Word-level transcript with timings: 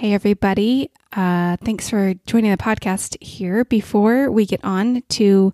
Hey, 0.00 0.14
everybody. 0.14 0.90
Uh, 1.12 1.58
thanks 1.62 1.90
for 1.90 2.14
joining 2.24 2.50
the 2.50 2.56
podcast 2.56 3.22
here. 3.22 3.66
Before 3.66 4.30
we 4.30 4.46
get 4.46 4.64
on 4.64 5.02
to 5.10 5.52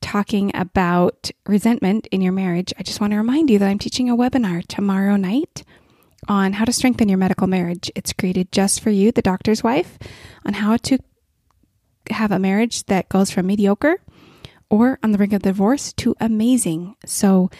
talking 0.00 0.50
about 0.54 1.30
resentment 1.46 2.06
in 2.10 2.22
your 2.22 2.32
marriage, 2.32 2.72
I 2.78 2.84
just 2.84 3.02
want 3.02 3.10
to 3.10 3.18
remind 3.18 3.50
you 3.50 3.58
that 3.58 3.68
I'm 3.68 3.78
teaching 3.78 4.08
a 4.08 4.16
webinar 4.16 4.66
tomorrow 4.66 5.16
night 5.16 5.62
on 6.26 6.54
how 6.54 6.64
to 6.64 6.72
strengthen 6.72 7.10
your 7.10 7.18
medical 7.18 7.46
marriage. 7.46 7.90
It's 7.94 8.14
created 8.14 8.50
just 8.50 8.80
for 8.80 8.88
you, 8.88 9.12
the 9.12 9.20
doctor's 9.20 9.62
wife, 9.62 9.98
on 10.46 10.54
how 10.54 10.78
to 10.78 10.98
have 12.08 12.32
a 12.32 12.38
marriage 12.38 12.84
that 12.84 13.10
goes 13.10 13.30
from 13.30 13.46
mediocre 13.46 13.98
or 14.70 14.98
on 15.02 15.12
the 15.12 15.18
brink 15.18 15.34
of 15.34 15.42
divorce 15.42 15.92
to 15.98 16.16
amazing. 16.18 16.96
So, 17.04 17.50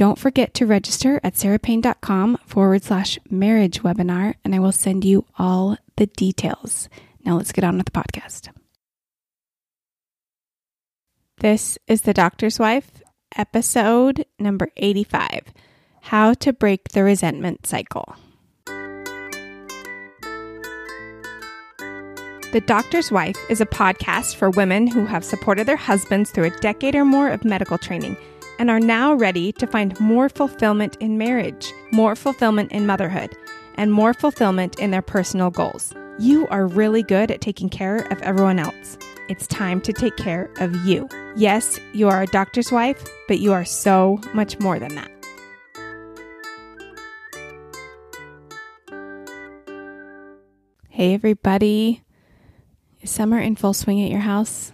don't 0.00 0.18
forget 0.18 0.54
to 0.54 0.64
register 0.64 1.20
at 1.22 1.34
sarapayne.com 1.34 2.38
forward 2.46 2.82
slash 2.82 3.18
marriage 3.28 3.82
webinar, 3.82 4.34
and 4.42 4.54
I 4.54 4.58
will 4.58 4.72
send 4.72 5.04
you 5.04 5.26
all 5.38 5.76
the 5.96 6.06
details. 6.06 6.88
Now 7.22 7.36
let's 7.36 7.52
get 7.52 7.64
on 7.64 7.76
with 7.76 7.84
the 7.84 7.92
podcast. 7.92 8.48
This 11.40 11.76
is 11.86 12.00
The 12.00 12.14
Doctor's 12.14 12.58
Wife, 12.58 13.02
episode 13.36 14.24
number 14.38 14.70
85 14.78 15.52
How 16.00 16.32
to 16.32 16.54
Break 16.54 16.92
the 16.92 17.04
Resentment 17.04 17.66
Cycle. 17.66 18.16
The 22.52 22.62
Doctor's 22.66 23.12
Wife 23.12 23.36
is 23.50 23.60
a 23.60 23.66
podcast 23.66 24.36
for 24.36 24.48
women 24.48 24.86
who 24.86 25.04
have 25.04 25.26
supported 25.26 25.66
their 25.66 25.76
husbands 25.76 26.30
through 26.30 26.44
a 26.44 26.60
decade 26.60 26.94
or 26.94 27.04
more 27.04 27.28
of 27.28 27.44
medical 27.44 27.76
training 27.76 28.16
and 28.60 28.68
are 28.70 28.78
now 28.78 29.14
ready 29.14 29.52
to 29.52 29.66
find 29.66 29.98
more 29.98 30.28
fulfillment 30.28 30.94
in 31.00 31.16
marriage, 31.16 31.72
more 31.92 32.14
fulfillment 32.14 32.70
in 32.70 32.86
motherhood, 32.86 33.34
and 33.76 33.90
more 33.90 34.12
fulfillment 34.12 34.78
in 34.78 34.90
their 34.90 35.00
personal 35.00 35.48
goals. 35.50 35.94
You 36.18 36.46
are 36.48 36.66
really 36.66 37.02
good 37.02 37.30
at 37.30 37.40
taking 37.40 37.70
care 37.70 38.00
of 38.12 38.20
everyone 38.20 38.58
else. 38.58 38.98
It's 39.30 39.46
time 39.46 39.80
to 39.80 39.94
take 39.94 40.14
care 40.18 40.50
of 40.58 40.76
you. 40.84 41.08
Yes, 41.36 41.80
you 41.94 42.10
are 42.10 42.20
a 42.20 42.26
doctor's 42.26 42.70
wife, 42.70 43.02
but 43.28 43.38
you 43.38 43.54
are 43.54 43.64
so 43.64 44.20
much 44.34 44.60
more 44.60 44.78
than 44.78 44.94
that. 44.94 45.10
Hey, 50.90 51.14
everybody. 51.14 52.02
Is 53.00 53.10
summer 53.10 53.38
in 53.38 53.56
full 53.56 53.72
swing 53.72 54.04
at 54.04 54.10
your 54.10 54.20
house? 54.20 54.72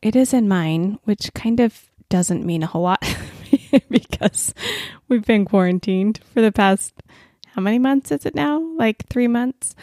It 0.00 0.14
is 0.14 0.32
in 0.32 0.46
mine, 0.46 1.00
which 1.02 1.34
kind 1.34 1.58
of 1.58 1.88
doesn't 2.08 2.44
mean 2.44 2.62
a 2.62 2.66
whole 2.66 2.82
lot 2.82 3.02
because 3.90 4.54
we've 5.08 5.24
been 5.24 5.44
quarantined 5.44 6.20
for 6.32 6.40
the 6.40 6.52
past 6.52 6.94
how 7.58 7.62
many 7.62 7.80
months 7.80 8.12
is 8.12 8.24
it 8.24 8.36
now? 8.36 8.60
Like 8.76 9.08
three 9.08 9.26
months. 9.26 9.74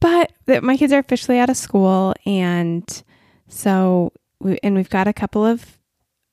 But 0.00 0.32
my 0.48 0.76
kids 0.76 0.92
are 0.92 0.98
officially 0.98 1.38
out 1.38 1.48
of 1.48 1.56
school, 1.56 2.14
and 2.26 3.04
so 3.46 4.12
we, 4.40 4.58
and 4.64 4.74
we've 4.74 4.90
got 4.90 5.06
a 5.06 5.12
couple 5.12 5.46
of 5.46 5.78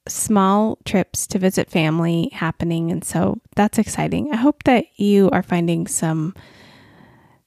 small 0.08 0.80
trips 0.84 1.28
to 1.28 1.38
visit 1.38 1.70
family 1.70 2.32
happening, 2.34 2.90
and 2.90 3.04
so 3.04 3.40
that's 3.56 3.78
exciting. 3.78 4.32
I 4.32 4.38
hope 4.38 4.64
that 4.64 4.86
you 4.96 5.30
are 5.30 5.44
finding 5.44 5.86
some 5.86 6.34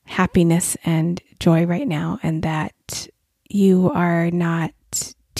happiness 0.04 0.76
and 0.84 1.20
joy 1.40 1.66
right 1.66 1.88
now, 1.88 2.20
and 2.22 2.44
that 2.44 3.08
you 3.48 3.90
are 3.92 4.30
not 4.30 4.72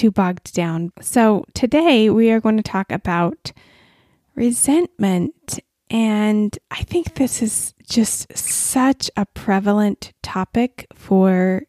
too 0.00 0.10
bogged 0.10 0.54
down. 0.54 0.90
So, 1.02 1.44
today 1.52 2.08
we 2.08 2.30
are 2.30 2.40
going 2.40 2.56
to 2.56 2.62
talk 2.62 2.90
about 2.90 3.52
resentment. 4.34 5.60
And 5.90 6.58
I 6.70 6.84
think 6.84 7.14
this 7.14 7.42
is 7.42 7.74
just 7.86 8.34
such 8.34 9.10
a 9.14 9.26
prevalent 9.26 10.14
topic 10.22 10.86
for 10.94 11.64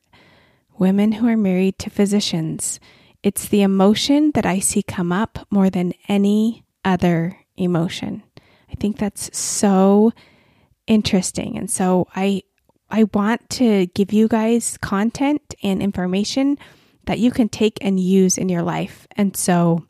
women 0.78 1.12
who 1.12 1.28
are 1.28 1.36
married 1.36 1.78
to 1.80 1.90
physicians. 1.90 2.80
It's 3.22 3.50
the 3.50 3.64
emotion 3.64 4.32
that 4.36 4.46
I 4.46 4.60
see 4.60 4.82
come 4.82 5.12
up 5.12 5.46
more 5.50 5.70
than 5.70 5.94
any 6.08 6.64
other 6.86 7.38
emotion. 7.58 8.24
I 8.72 8.76
think 8.76 8.98
that's 8.98 9.38
so 9.38 10.14
interesting. 10.88 11.58
And 11.58 11.70
so 11.70 12.08
I 12.16 12.44
I 12.90 13.06
want 13.14 13.50
to 13.62 13.88
give 13.88 14.14
you 14.14 14.30
guys 14.30 14.78
content 14.78 15.54
and 15.62 15.82
information 15.82 16.58
that 17.06 17.20
you 17.20 17.32
can 17.32 17.50
take 17.50 17.78
and 17.82 18.00
use 18.00 18.38
in 18.38 18.50
your 18.50 18.64
life. 18.64 19.08
And 19.12 19.36
so, 19.36 19.86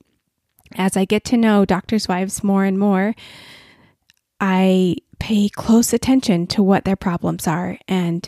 as 0.76 0.96
I 0.96 1.06
get 1.06 1.24
to 1.26 1.38
know 1.38 1.66
doctors' 1.66 2.08
wives 2.08 2.44
more 2.44 2.64
and 2.64 2.80
more, 2.80 3.14
I 4.40 4.96
pay 5.20 5.50
close 5.50 5.94
attention 5.94 6.48
to 6.48 6.64
what 6.64 6.86
their 6.86 6.96
problems 6.96 7.48
are. 7.48 7.78
And 7.88 8.28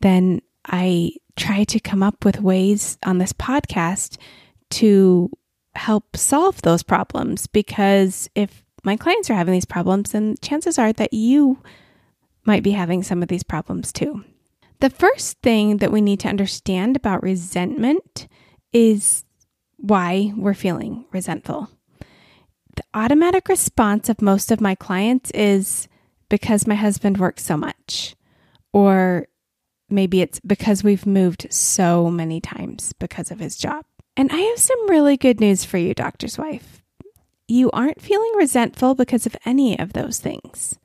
then 0.00 0.40
I 0.64 1.12
try 1.36 1.64
to 1.64 1.80
come 1.80 2.02
up 2.02 2.24
with 2.24 2.40
ways 2.40 2.96
on 3.04 3.18
this 3.18 3.32
podcast 3.32 4.16
to 4.70 5.30
help 5.74 6.16
solve 6.16 6.62
those 6.62 6.82
problems. 6.82 7.46
Because 7.46 8.30
if 8.34 8.64
my 8.84 8.96
clients 8.96 9.28
are 9.30 9.34
having 9.34 9.52
these 9.52 9.64
problems, 9.64 10.12
then 10.12 10.36
chances 10.40 10.78
are 10.78 10.92
that 10.94 11.12
you 11.12 11.62
might 12.44 12.62
be 12.62 12.70
having 12.70 13.02
some 13.02 13.22
of 13.22 13.28
these 13.28 13.42
problems 13.42 13.92
too. 13.92 14.24
The 14.80 14.90
first 14.90 15.40
thing 15.42 15.76
that 15.78 15.92
we 15.92 16.00
need 16.00 16.20
to 16.20 16.28
understand 16.28 16.96
about 16.96 17.22
resentment 17.22 18.26
is 18.72 19.24
why 19.76 20.32
we're 20.36 20.54
feeling 20.54 21.04
resentful. 21.12 21.68
The 22.76 22.82
automatic 22.94 23.48
response 23.48 24.08
of 24.08 24.22
most 24.22 24.50
of 24.50 24.60
my 24.60 24.74
clients 24.74 25.30
is 25.32 25.86
because 26.30 26.66
my 26.66 26.76
husband 26.76 27.18
works 27.18 27.44
so 27.44 27.58
much, 27.58 28.16
or 28.72 29.26
maybe 29.90 30.22
it's 30.22 30.40
because 30.40 30.82
we've 30.82 31.06
moved 31.06 31.46
so 31.50 32.10
many 32.10 32.40
times 32.40 32.94
because 32.94 33.30
of 33.30 33.40
his 33.40 33.56
job. 33.56 33.84
And 34.16 34.32
I 34.32 34.38
have 34.38 34.58
some 34.58 34.88
really 34.88 35.16
good 35.16 35.40
news 35.40 35.62
for 35.64 35.76
you, 35.76 35.92
doctor's 35.92 36.38
wife. 36.38 36.82
You 37.48 37.70
aren't 37.72 38.00
feeling 38.00 38.32
resentful 38.36 38.94
because 38.94 39.26
of 39.26 39.36
any 39.44 39.78
of 39.78 39.92
those 39.92 40.20
things. 40.20 40.78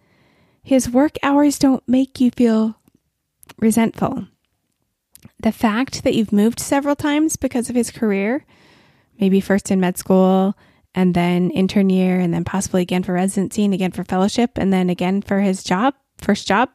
His 0.64 0.90
work 0.90 1.18
hours 1.24 1.60
don't 1.60 1.88
make 1.88 2.20
you 2.20 2.32
feel 2.32 2.78
resentful. 3.58 4.28
The 5.40 5.52
fact 5.52 6.04
that 6.04 6.16
you've 6.16 6.32
moved 6.32 6.60
several 6.60 6.96
times 6.96 7.36
because 7.36 7.70
of 7.70 7.76
his 7.76 7.92
career, 7.92 8.46
maybe 9.20 9.40
first 9.42 9.72
in 9.72 9.80
med 9.80 9.98
school 9.98 10.56
and 10.94 11.14
then 11.14 11.52
intern 11.52 11.90
year 11.90 12.20
and 12.20 12.34
then 12.34 12.44
possibly 12.44 12.82
again 12.82 13.04
for 13.04 13.14
residency 13.14 13.66
and 13.66 13.74
again 13.74 13.92
for 13.92 14.04
fellowship 14.04 14.52
and 14.56 14.72
then 14.72 14.90
again 14.90 15.22
for 15.22 15.42
his 15.42 15.64
job, 15.64 15.94
first 16.18 16.48
job, 16.48 16.70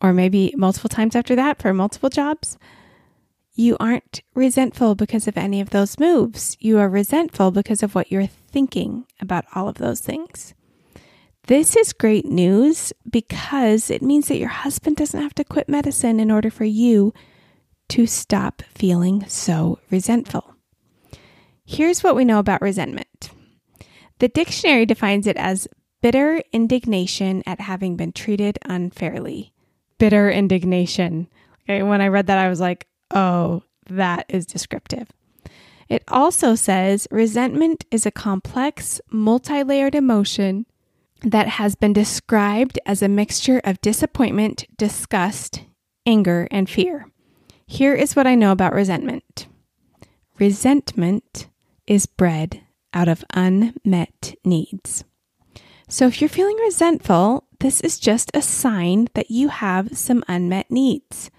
or 0.00 0.12
maybe 0.12 0.52
multiple 0.56 0.88
times 0.88 1.16
after 1.16 1.36
that 1.36 1.60
for 1.60 1.72
multiple 1.72 2.10
jobs. 2.10 2.58
You 3.54 3.76
aren't 3.80 4.22
resentful 4.34 4.94
because 4.94 5.26
of 5.26 5.36
any 5.36 5.60
of 5.60 5.70
those 5.70 5.98
moves. 5.98 6.56
You 6.60 6.78
are 6.78 6.88
resentful 6.88 7.50
because 7.50 7.82
of 7.82 7.94
what 7.94 8.10
you're 8.12 8.26
thinking 8.26 9.06
about 9.20 9.46
all 9.54 9.68
of 9.68 9.78
those 9.78 10.00
things. 10.00 10.54
This 11.48 11.76
is 11.76 11.94
great 11.94 12.26
news 12.26 12.92
because 13.10 13.90
it 13.90 14.02
means 14.02 14.28
that 14.28 14.36
your 14.36 14.50
husband 14.50 14.96
doesn't 14.96 15.22
have 15.22 15.34
to 15.36 15.44
quit 15.44 15.66
medicine 15.66 16.20
in 16.20 16.30
order 16.30 16.50
for 16.50 16.66
you 16.66 17.14
to 17.88 18.06
stop 18.06 18.60
feeling 18.74 19.24
so 19.28 19.78
resentful. 19.90 20.56
Here's 21.64 22.04
what 22.04 22.14
we 22.14 22.26
know 22.26 22.38
about 22.38 22.60
resentment 22.60 23.30
the 24.18 24.28
dictionary 24.28 24.84
defines 24.84 25.26
it 25.26 25.38
as 25.38 25.66
bitter 26.02 26.42
indignation 26.52 27.42
at 27.46 27.62
having 27.62 27.96
been 27.96 28.12
treated 28.12 28.58
unfairly. 28.66 29.54
Bitter 29.96 30.30
indignation. 30.30 31.28
Okay, 31.62 31.82
when 31.82 32.02
I 32.02 32.08
read 32.08 32.26
that, 32.26 32.36
I 32.38 32.50
was 32.50 32.60
like, 32.60 32.88
oh, 33.10 33.62
that 33.88 34.26
is 34.28 34.44
descriptive. 34.44 35.08
It 35.88 36.04
also 36.08 36.54
says 36.54 37.08
resentment 37.10 37.86
is 37.90 38.04
a 38.04 38.10
complex, 38.10 39.00
multi 39.10 39.62
layered 39.62 39.94
emotion 39.94 40.66
that 41.22 41.48
has 41.48 41.74
been 41.74 41.92
described 41.92 42.78
as 42.86 43.02
a 43.02 43.08
mixture 43.08 43.60
of 43.64 43.80
disappointment, 43.80 44.66
disgust, 44.76 45.62
anger, 46.06 46.48
and 46.50 46.68
fear. 46.68 47.10
Here 47.66 47.94
is 47.94 48.16
what 48.16 48.26
I 48.26 48.34
know 48.34 48.52
about 48.52 48.72
resentment 48.72 49.46
resentment 50.38 51.48
is 51.86 52.06
bred 52.06 52.60
out 52.94 53.08
of 53.08 53.24
unmet 53.34 54.34
needs. 54.44 55.04
So 55.88 56.06
if 56.06 56.20
you're 56.20 56.28
feeling 56.28 56.56
resentful, 56.58 57.44
this 57.60 57.80
is 57.80 57.98
just 57.98 58.30
a 58.34 58.42
sign 58.42 59.08
that 59.14 59.30
you 59.30 59.48
have 59.48 59.96
some 59.96 60.22
unmet 60.28 60.70
needs. 60.70 61.30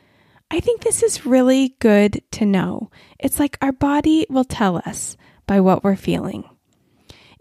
I 0.52 0.60
think 0.60 0.82
this 0.82 1.04
is 1.04 1.26
really 1.26 1.76
good 1.80 2.22
to 2.32 2.46
know. 2.46 2.90
It's 3.20 3.40
like 3.40 3.58
our 3.62 3.72
body 3.72 4.26
will 4.30 4.44
tell 4.44 4.78
us 4.78 5.16
by 5.46 5.60
what 5.60 5.84
we're 5.84 5.96
feeling. 5.96 6.44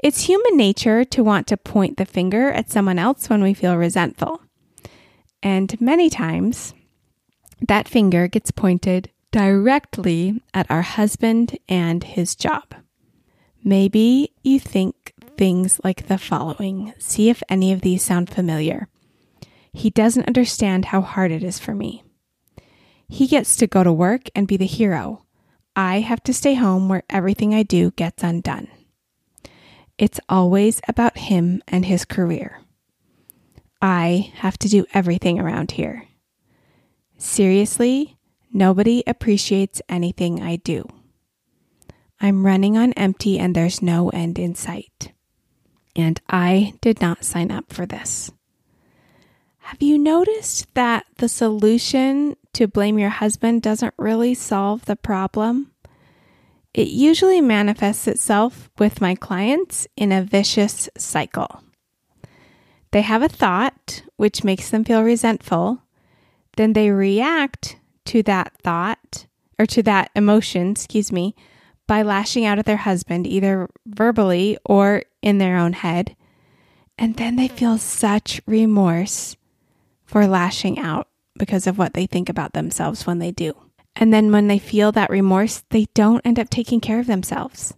It's 0.00 0.26
human 0.26 0.56
nature 0.56 1.04
to 1.04 1.24
want 1.24 1.48
to 1.48 1.56
point 1.56 1.96
the 1.96 2.04
finger 2.04 2.50
at 2.50 2.70
someone 2.70 2.98
else 2.98 3.28
when 3.28 3.42
we 3.42 3.52
feel 3.52 3.76
resentful. 3.76 4.40
And 5.42 5.80
many 5.80 6.08
times, 6.08 6.72
that 7.66 7.88
finger 7.88 8.28
gets 8.28 8.52
pointed 8.52 9.10
directly 9.32 10.40
at 10.54 10.70
our 10.70 10.82
husband 10.82 11.58
and 11.68 12.04
his 12.04 12.36
job. 12.36 12.74
Maybe 13.64 14.32
you 14.42 14.60
think 14.60 15.14
things 15.36 15.80
like 15.82 16.06
the 16.06 16.18
following. 16.18 16.94
See 16.98 17.28
if 17.28 17.42
any 17.48 17.72
of 17.72 17.80
these 17.80 18.02
sound 18.02 18.30
familiar. 18.30 18.88
He 19.72 19.90
doesn't 19.90 20.28
understand 20.28 20.86
how 20.86 21.00
hard 21.00 21.32
it 21.32 21.42
is 21.42 21.58
for 21.58 21.74
me. 21.74 22.04
He 23.08 23.26
gets 23.26 23.56
to 23.56 23.66
go 23.66 23.82
to 23.82 23.92
work 23.92 24.28
and 24.34 24.46
be 24.46 24.56
the 24.56 24.66
hero. 24.66 25.24
I 25.74 26.00
have 26.00 26.22
to 26.24 26.34
stay 26.34 26.54
home 26.54 26.88
where 26.88 27.04
everything 27.10 27.54
I 27.54 27.62
do 27.64 27.90
gets 27.92 28.22
undone. 28.22 28.68
It's 29.98 30.20
always 30.28 30.80
about 30.86 31.18
him 31.18 31.62
and 31.66 31.84
his 31.84 32.04
career. 32.04 32.60
I 33.82 34.32
have 34.36 34.56
to 34.58 34.68
do 34.68 34.86
everything 34.94 35.38
around 35.38 35.72
here. 35.72 36.06
Seriously, 37.16 38.16
nobody 38.52 39.02
appreciates 39.06 39.82
anything 39.88 40.40
I 40.40 40.56
do. 40.56 40.88
I'm 42.20 42.46
running 42.46 42.76
on 42.76 42.92
empty 42.94 43.38
and 43.38 43.54
there's 43.54 43.82
no 43.82 44.08
end 44.10 44.38
in 44.38 44.54
sight. 44.54 45.12
And 45.94 46.20
I 46.28 46.74
did 46.80 47.00
not 47.00 47.24
sign 47.24 47.50
up 47.50 47.72
for 47.72 47.86
this. 47.86 48.30
Have 49.58 49.82
you 49.82 49.98
noticed 49.98 50.72
that 50.74 51.06
the 51.18 51.28
solution 51.28 52.36
to 52.54 52.66
blame 52.66 52.98
your 52.98 53.10
husband 53.10 53.62
doesn't 53.62 53.94
really 53.98 54.34
solve 54.34 54.86
the 54.86 54.96
problem? 54.96 55.72
It 56.78 56.90
usually 56.90 57.40
manifests 57.40 58.06
itself 58.06 58.70
with 58.78 59.00
my 59.00 59.16
clients 59.16 59.88
in 59.96 60.12
a 60.12 60.22
vicious 60.22 60.88
cycle. 60.96 61.64
They 62.92 63.00
have 63.02 63.20
a 63.20 63.28
thought 63.28 64.04
which 64.16 64.44
makes 64.44 64.70
them 64.70 64.84
feel 64.84 65.02
resentful, 65.02 65.82
then 66.56 66.74
they 66.74 66.92
react 66.92 67.78
to 68.04 68.22
that 68.22 68.52
thought 68.62 69.26
or 69.58 69.66
to 69.66 69.82
that 69.82 70.12
emotion, 70.14 70.70
excuse 70.70 71.10
me, 71.10 71.34
by 71.88 72.02
lashing 72.02 72.44
out 72.44 72.60
at 72.60 72.64
their 72.64 72.76
husband, 72.76 73.26
either 73.26 73.68
verbally 73.84 74.56
or 74.64 75.02
in 75.20 75.38
their 75.38 75.56
own 75.56 75.72
head. 75.72 76.14
And 76.96 77.16
then 77.16 77.34
they 77.34 77.48
feel 77.48 77.78
such 77.78 78.40
remorse 78.46 79.36
for 80.04 80.28
lashing 80.28 80.78
out 80.78 81.08
because 81.36 81.66
of 81.66 81.76
what 81.76 81.94
they 81.94 82.06
think 82.06 82.28
about 82.28 82.52
themselves 82.52 83.04
when 83.04 83.18
they 83.18 83.32
do. 83.32 83.67
And 83.96 84.12
then 84.12 84.30
when 84.30 84.46
they 84.46 84.58
feel 84.58 84.92
that 84.92 85.10
remorse, 85.10 85.64
they 85.70 85.86
don't 85.94 86.24
end 86.24 86.38
up 86.38 86.50
taking 86.50 86.80
care 86.80 87.00
of 87.00 87.06
themselves. 87.06 87.74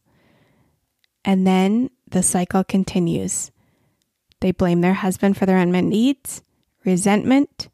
And 1.24 1.46
then 1.46 1.90
the 2.10 2.22
cycle 2.22 2.64
continues. 2.64 3.50
They 4.40 4.52
blame 4.52 4.80
their 4.80 4.94
husband 4.94 5.36
for 5.36 5.46
their 5.46 5.58
unmet 5.58 5.84
needs, 5.84 6.42
resentment, 6.84 7.68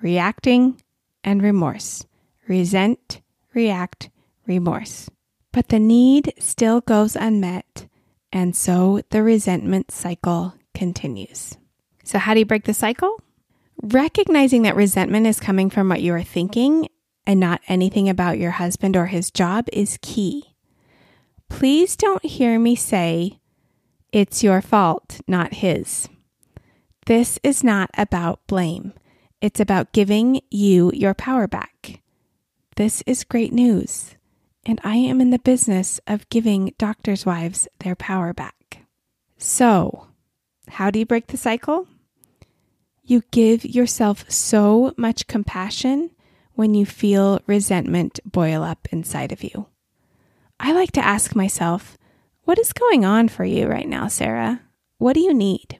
reacting, 0.00 0.80
and 1.24 1.42
remorse. 1.42 2.06
Resent, 2.48 3.20
react, 3.54 4.08
remorse. 4.46 5.10
But 5.52 5.68
the 5.68 5.80
need 5.80 6.32
still 6.38 6.80
goes 6.80 7.16
unmet, 7.16 7.88
and 8.32 8.54
so 8.54 9.00
the 9.10 9.22
resentment 9.22 9.90
cycle 9.90 10.54
continues. 10.74 11.56
So, 12.04 12.18
how 12.18 12.34
do 12.34 12.40
you 12.40 12.46
break 12.46 12.64
the 12.64 12.74
cycle? 12.74 13.20
Recognizing 13.82 14.62
that 14.62 14.76
resentment 14.76 15.26
is 15.26 15.40
coming 15.40 15.70
from 15.70 15.88
what 15.88 16.02
you 16.02 16.14
are 16.14 16.22
thinking 16.22 16.88
and 17.26 17.40
not 17.40 17.60
anything 17.68 18.08
about 18.08 18.38
your 18.38 18.52
husband 18.52 18.96
or 18.96 19.06
his 19.06 19.30
job 19.30 19.66
is 19.72 19.98
key. 20.02 20.54
Please 21.48 21.96
don't 21.96 22.24
hear 22.24 22.58
me 22.58 22.76
say, 22.76 23.40
it's 24.12 24.42
your 24.42 24.62
fault, 24.62 25.20
not 25.26 25.54
his. 25.54 26.08
This 27.06 27.38
is 27.42 27.62
not 27.62 27.90
about 27.96 28.46
blame. 28.46 28.92
It's 29.40 29.60
about 29.60 29.92
giving 29.92 30.40
you 30.50 30.90
your 30.94 31.14
power 31.14 31.46
back. 31.46 32.00
This 32.76 33.02
is 33.06 33.24
great 33.24 33.52
news 33.52 34.16
and 34.66 34.80
I 34.82 34.96
am 34.96 35.20
in 35.20 35.30
the 35.30 35.38
business 35.38 36.00
of 36.06 36.28
giving 36.28 36.74
doctors' 36.76 37.24
wives 37.24 37.68
their 37.78 37.94
power 37.94 38.34
back. 38.34 38.82
So, 39.38 40.08
how 40.68 40.90
do 40.90 40.98
you 40.98 41.06
break 41.06 41.28
the 41.28 41.36
cycle? 41.36 41.86
You 43.04 43.22
give 43.30 43.64
yourself 43.64 44.28
so 44.28 44.92
much 44.96 45.28
compassion 45.28 46.10
when 46.56 46.74
you 46.74 46.84
feel 46.84 47.40
resentment 47.46 48.18
boil 48.24 48.62
up 48.62 48.88
inside 48.90 49.30
of 49.30 49.44
you. 49.44 49.66
I 50.58 50.72
like 50.72 50.92
to 50.92 51.04
ask 51.04 51.36
myself, 51.36 51.96
what 52.42 52.58
is 52.58 52.72
going 52.72 53.04
on 53.04 53.28
for 53.28 53.44
you 53.44 53.68
right 53.68 53.88
now, 53.88 54.08
Sara? 54.08 54.62
What 54.98 55.12
do 55.12 55.20
you 55.20 55.32
need? 55.32 55.78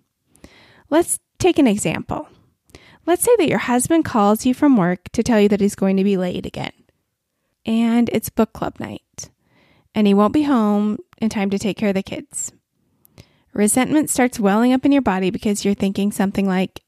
Let's 0.88 1.18
take 1.38 1.58
an 1.58 1.66
example. 1.66 2.28
Let's 3.06 3.22
say 3.22 3.34
that 3.38 3.48
your 3.48 3.58
husband 3.58 4.04
calls 4.04 4.46
you 4.46 4.54
from 4.54 4.76
work 4.76 5.08
to 5.12 5.22
tell 5.22 5.40
you 5.40 5.48
that 5.48 5.60
he's 5.60 5.74
going 5.74 5.96
to 5.96 6.04
be 6.04 6.16
late 6.16 6.46
again 6.46 6.72
and 7.66 8.08
it's 8.12 8.30
book 8.30 8.52
club 8.52 8.78
night, 8.78 9.30
and 9.94 10.06
he 10.06 10.14
won't 10.14 10.32
be 10.32 10.44
home 10.44 10.98
in 11.18 11.28
time 11.28 11.50
to 11.50 11.58
take 11.58 11.76
care 11.76 11.88
of 11.88 11.94
the 11.94 12.02
kids. 12.02 12.52
Resentment 13.52 14.08
starts 14.08 14.38
welling 14.38 14.72
up 14.72 14.84
in 14.84 14.92
your 14.92 15.02
body 15.02 15.30
because 15.30 15.64
you're 15.64 15.74
thinking 15.74 16.12
something 16.12 16.46
like, 16.46 16.82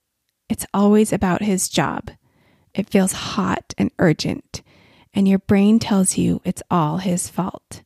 it's 0.49 0.67
always 0.73 1.13
about 1.13 1.43
his 1.43 1.69
job. 1.69 2.11
It 2.79 2.89
feels 2.89 3.13
hot 3.13 3.75
and 3.77 3.91
urgent, 3.99 4.63
and 5.13 5.27
your 5.27 5.41
brain 5.41 5.81
tells 5.81 6.17
you 6.17 6.41
it's 6.45 6.63
all 6.71 6.99
his 6.99 7.29
fault. 7.29 7.83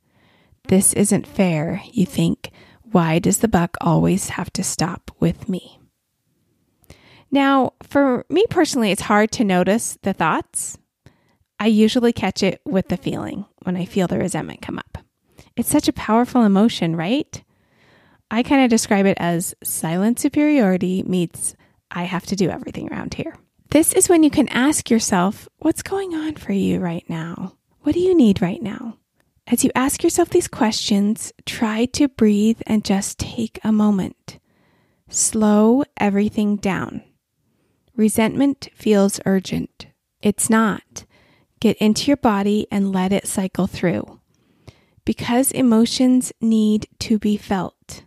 This 0.69 0.93
isn't 0.93 1.27
fair, 1.27 1.83
you 1.91 2.05
think. 2.05 2.51
Why 2.83 3.19
does 3.19 3.39
the 3.39 3.49
buck 3.49 3.79
always 3.81 4.29
have 4.29 4.53
to 4.53 4.63
stop 4.63 5.11
with 5.19 5.49
me? 5.49 5.81
Now, 7.31 7.73
for 7.83 8.27
me 8.29 8.45
personally, 8.51 8.91
it's 8.91 9.01
hard 9.01 9.33
to 9.33 9.45
notice 9.45 9.97
the 10.03 10.13
thoughts 10.13 10.77
I 11.59 11.69
usually 11.69 12.13
catch 12.13 12.43
it 12.43 12.61
with 12.67 12.89
the 12.89 12.99
feeling 12.99 13.47
when 13.63 13.79
I 13.79 13.87
feel 13.87 14.09
the 14.09 14.19
resentment 14.19 14.61
come 14.61 14.79
up. 14.79 14.99
It's 15.57 15.71
such 15.71 15.89
a 15.89 15.93
powerful 15.95 16.45
emotion, 16.45 16.97
right? 16.97 17.43
I 18.31 18.43
kind 18.43 18.63
of 18.63 18.69
describe 18.69 19.07
it 19.07 19.17
as 19.19 19.55
silent 19.65 20.21
superiority 20.21 21.03
meets 21.03 21.57
I 21.91 22.03
have 22.03 22.27
to 22.27 22.37
do 22.37 22.51
everything 22.51 22.93
around 22.93 23.15
here. 23.15 23.37
This 23.73 23.95
is 23.95 24.07
when 24.07 24.23
you 24.23 24.29
can 24.29 24.51
ask 24.51 24.91
yourself, 24.91 25.49
what's 25.57 25.81
going 25.81 26.15
on 26.15 26.35
for 26.35 26.53
you 26.53 26.79
right 26.79 27.09
now? 27.09 27.55
What 27.81 27.95
do 27.95 28.01
you 28.01 28.15
need 28.15 28.43
right 28.43 28.63
now? 28.63 28.99
As 29.47 29.65
you 29.65 29.71
ask 29.75 30.03
yourself 30.03 30.29
these 30.29 30.47
questions, 30.47 31.33
try 31.47 31.87
to 31.87 32.09
breathe 32.09 32.61
and 32.67 32.85
just 32.85 33.19
take 33.19 33.59
a 33.65 33.73
moment. 33.73 34.39
Slow 35.09 35.85
everything 35.97 36.57
down. 36.57 37.03
Resentment 37.97 38.69
feels 38.75 39.21
urgent. 39.25 39.87
It's 40.21 40.51
not. 40.51 41.07
Get 41.59 41.79
into 41.79 42.09
your 42.09 42.19
body 42.19 42.67
and 42.71 42.93
let 42.93 43.11
it 43.11 43.27
cycle 43.27 43.67
through. 43.67 44.21
Because 45.07 45.51
emotions 45.51 46.31
need 46.43 46.89
to 46.99 47.19
be 47.19 47.39
felt. 47.39 48.05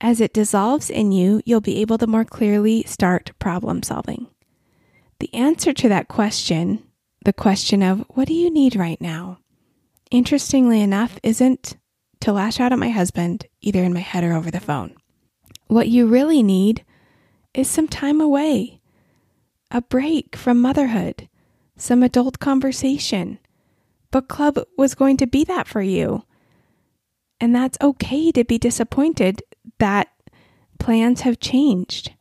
As 0.00 0.20
it 0.20 0.32
dissolves 0.32 0.88
in 0.88 1.10
you, 1.10 1.42
you'll 1.44 1.60
be 1.60 1.80
able 1.80 1.98
to 1.98 2.06
more 2.06 2.24
clearly 2.24 2.84
start 2.84 3.32
problem 3.40 3.82
solving. 3.82 4.28
The 5.20 5.34
answer 5.34 5.72
to 5.72 5.88
that 5.88 6.08
question, 6.08 6.82
the 7.24 7.32
question 7.32 7.82
of, 7.82 8.04
what 8.08 8.28
do 8.28 8.34
you 8.34 8.50
need 8.50 8.76
right 8.76 9.00
now? 9.00 9.38
Interestingly 10.10 10.80
enough, 10.80 11.18
isn't 11.22 11.76
to 12.20 12.32
lash 12.32 12.60
out 12.60 12.72
at 12.72 12.78
my 12.78 12.90
husband, 12.90 13.46
either 13.60 13.82
in 13.82 13.92
my 13.92 14.00
head 14.00 14.24
or 14.24 14.32
over 14.32 14.50
the 14.50 14.60
phone. 14.60 14.94
What 15.66 15.88
you 15.88 16.06
really 16.06 16.42
need 16.42 16.84
is 17.52 17.68
some 17.68 17.88
time 17.88 18.20
away, 18.20 18.80
a 19.70 19.82
break 19.82 20.36
from 20.36 20.60
motherhood, 20.60 21.28
some 21.76 22.02
adult 22.02 22.38
conversation. 22.38 23.38
Book 24.10 24.28
club 24.28 24.58
was 24.76 24.94
going 24.94 25.16
to 25.18 25.26
be 25.26 25.44
that 25.44 25.66
for 25.66 25.82
you. 25.82 26.24
And 27.40 27.54
that's 27.54 27.78
okay 27.80 28.32
to 28.32 28.44
be 28.44 28.58
disappointed 28.58 29.42
that 29.78 30.08
plans 30.78 31.20
have 31.20 31.38
changed. 31.38 32.14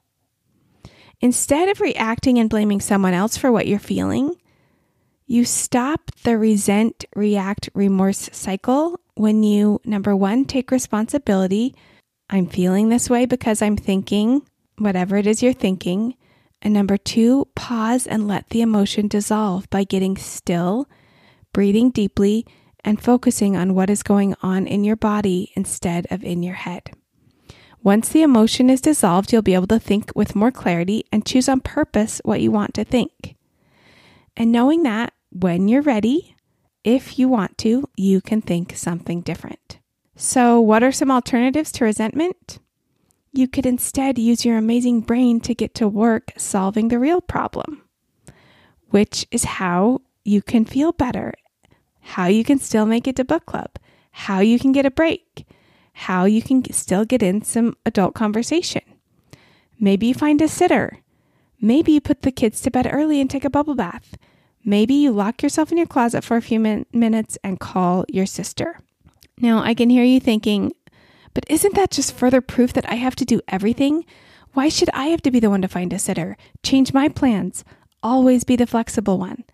Instead 1.20 1.70
of 1.70 1.82
reacting 1.82 2.38
and 2.38 2.50
blaming 2.50 2.80
someone 2.80 3.14
else 3.14 3.38
for 3.38 3.52
what 3.52 3.68
you're 3.68 3.80
feeling, 3.80 4.36
you 5.26 5.44
stop 5.44 6.12
the 6.24 6.38
resent, 6.38 7.06
react, 7.16 7.70
remorse 7.74 8.30
cycle 8.32 9.00
when 9.16 9.44
you, 9.44 9.82
number 9.84 10.16
one, 10.16 10.46
take 10.46 10.72
responsibility. 10.72 11.76
I'm 12.30 12.48
feeling 12.48 12.90
this 12.90 13.10
way 13.10 13.26
because 13.26 13.62
I'm 13.62 13.78
thinking 13.78 14.44
whatever 14.78 15.18
it 15.18 15.28
is 15.28 15.42
you're 15.42 15.54
thinking. 15.54 16.16
And 16.62 16.74
number 16.74 16.98
two, 16.98 17.48
pause 17.56 18.08
and 18.08 18.28
let 18.28 18.50
the 18.50 18.62
emotion 18.62 19.08
dissolve 19.08 19.70
by 19.70 19.84
getting 19.84 20.18
still, 20.18 20.88
breathing 21.54 21.92
deeply, 21.92 22.46
and 22.84 23.02
focusing 23.02 23.58
on 23.58 23.76
what 23.76 23.90
is 23.90 24.04
going 24.04 24.36
on 24.42 24.66
in 24.66 24.84
your 24.84 24.96
body 24.96 25.52
instead 25.56 26.08
of 26.10 26.24
in 26.24 26.42
your 26.42 26.56
head. 26.56 26.92
Once 27.84 28.10
the 28.10 28.22
emotion 28.22 28.70
is 28.70 28.82
dissolved, 28.82 29.32
you'll 29.32 29.42
be 29.42 29.54
able 29.54 29.68
to 29.68 29.80
think 29.80 30.12
with 30.16 30.36
more 30.36 30.52
clarity 30.52 31.06
and 31.12 31.26
choose 31.26 31.48
on 31.48 31.60
purpose 31.60 32.20
what 32.26 32.42
you 32.42 32.52
want 32.52 32.74
to 32.74 32.84
think. 32.84 33.36
And 34.36 34.52
knowing 34.52 34.84
that 34.84 35.14
when 35.32 35.68
you're 35.68 35.82
ready, 35.82 36.36
if 36.84 37.20
you 37.20 37.28
want 37.28 37.58
to, 37.60 37.88
you 37.96 38.22
can 38.22 38.42
think 38.42 38.76
something 38.76 39.22
different. 39.22 39.80
So, 40.16 40.60
what 40.60 40.84
are 40.84 40.92
some 40.92 41.12
alternatives 41.12 41.72
to 41.74 41.86
resentment? 41.86 42.60
You 43.34 43.48
could 43.48 43.66
instead 43.66 44.18
use 44.18 44.46
your 44.46 44.58
amazing 44.58 45.02
brain 45.02 45.40
to 45.42 45.54
get 45.54 45.76
to 45.76 45.88
work 45.88 46.32
solving 46.38 46.88
the 46.88 46.98
real 46.98 47.22
problem, 47.22 47.84
which 48.90 49.28
is 49.32 49.44
how 49.44 50.02
you 50.24 50.42
can 50.42 50.66
feel 50.66 50.92
better, 50.92 51.34
how 52.00 52.26
you 52.26 52.44
can 52.44 52.58
still 52.58 52.86
make 52.86 53.08
it 53.08 53.16
to 53.18 53.24
book 53.24 53.46
club, 53.46 53.78
how 54.12 54.40
you 54.40 54.58
can 54.58 54.72
get 54.72 54.86
a 54.86 54.92
break, 54.92 55.46
how 56.02 56.26
you 56.26 56.44
can 56.44 56.64
still 56.72 57.06
get 57.06 57.24
in 57.24 57.42
some 57.42 57.76
adult 57.84 58.14
conversation. 58.14 58.84
Maybe 59.80 60.06
you 60.06 60.14
find 60.14 60.40
a 60.44 60.48
sitter. 60.48 61.00
Maybe 61.60 61.92
you 61.92 62.02
put 62.02 62.22
the 62.22 62.32
kids 62.32 62.62
to 62.62 62.72
bed 62.72 62.88
early 62.92 63.20
and 63.20 63.28
take 63.28 63.44
a 63.44 63.50
bubble 63.50 63.74
bath. 63.74 64.16
Maybe 64.64 64.94
you 64.94 65.12
lock 65.12 65.42
yourself 65.42 65.72
in 65.72 65.78
your 65.78 65.88
closet 65.88 66.24
for 66.24 66.38
a 66.38 66.42
few 66.42 66.60
min- 66.60 66.86
minutes 66.94 67.40
and 67.44 67.60
call 67.60 68.06
your 68.10 68.28
sister. 68.28 68.78
Now, 69.40 69.64
I 69.64 69.74
can 69.74 69.90
hear 69.90 70.04
you 70.04 70.20
thinking, 70.20 70.72
but 71.34 71.46
isn't 71.50 71.74
that 71.74 71.90
just 71.90 72.14
further 72.14 72.42
proof 72.42 72.74
that 72.74 72.88
I 72.88 72.96
have 72.96 73.16
to 73.16 73.26
do 73.26 73.42
everything? 73.48 74.06
Why 74.54 74.70
should 74.70 74.92
I 74.94 75.08
have 75.08 75.24
to 75.24 75.32
be 75.32 75.40
the 75.40 75.50
one 75.50 75.64
to 75.64 75.68
find 75.68 75.92
a 75.94 76.00
sitter, 76.00 76.38
change 76.62 76.94
my 76.94 77.10
plans, 77.10 77.66
always 78.04 78.44
be 78.44 78.56
the 78.56 78.68
flexible 78.68 79.18
one? 79.18 79.46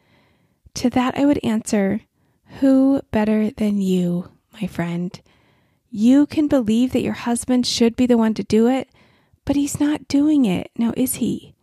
To 0.76 0.90
that, 0.90 1.18
I 1.18 1.26
would 1.26 1.40
answer, 1.42 2.02
Who 2.60 3.02
better 3.12 3.50
than 3.52 3.82
you, 3.82 4.30
my 4.60 4.68
friend? 4.68 5.22
You 5.96 6.26
can 6.26 6.48
believe 6.48 6.92
that 6.94 7.04
your 7.04 7.14
husband 7.14 7.68
should 7.68 7.96
be 7.96 8.08
the 8.08 8.18
one 8.18 8.34
to 8.34 8.44
do 8.44 8.68
it, 8.68 8.90
but 9.46 9.56
he's 9.56 9.80
not 9.80 10.08
doing 10.08 10.44
it, 10.44 10.72
now 10.76 10.92
is 10.98 11.16
he? 11.16 11.54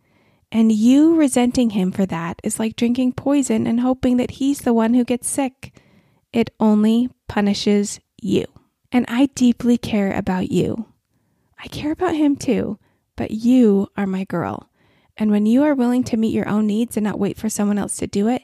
And 0.53 0.71
you 0.71 1.15
resenting 1.17 1.71
him 1.71 1.91
for 1.91 2.05
that 2.05 2.39
is 2.41 2.57
like 2.57 2.77
drinking 2.77 3.11
poison 3.11 3.67
and 3.67 3.81
hoping 3.81 4.15
that 4.15 4.31
he's 4.31 4.59
the 4.59 4.73
one 4.73 4.93
who 4.93 5.03
gets 5.03 5.27
sick. 5.27 5.77
It 6.31 6.49
only 6.61 7.09
punishes 7.27 7.99
you. 8.21 8.45
And 8.89 9.05
I 9.09 9.25
deeply 9.35 9.77
care 9.77 10.13
about 10.13 10.49
you. 10.49 10.85
I 11.61 11.67
care 11.67 11.91
about 11.91 12.15
him 12.15 12.37
too, 12.37 12.79
but 13.17 13.31
you 13.31 13.89
are 13.97 14.07
my 14.07 14.23
girl. 14.23 14.69
And 15.17 15.29
when 15.29 15.45
you 15.45 15.61
are 15.63 15.75
willing 15.75 16.05
to 16.05 16.15
meet 16.15 16.33
your 16.33 16.47
own 16.47 16.67
needs 16.67 16.95
and 16.95 17.03
not 17.03 17.19
wait 17.19 17.37
for 17.37 17.49
someone 17.49 17.77
else 17.77 17.97
to 17.97 18.07
do 18.07 18.29
it, 18.29 18.43